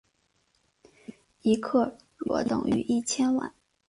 [1.43, 3.53] 一克若等于一千万。